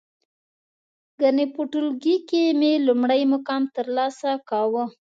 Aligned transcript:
گني 1.21 1.45
په 1.53 1.61
ټولگي 1.71 2.17
کې 2.29 2.43
مې 2.59 2.71
لومړی 2.87 3.21
مقام 3.33 3.63
ترلاسه 3.75 4.29
کاوه. 4.49 4.83